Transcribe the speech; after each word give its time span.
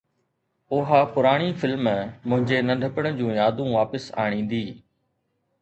اها 0.77 1.01
پراڻي 1.17 1.49
فلم 1.63 1.83
منهنجي 1.89 2.63
ننڍپڻ 2.71 3.13
جون 3.21 3.31
يادون 3.41 3.73
واپس 3.77 4.09
آڻيندي 4.25 4.65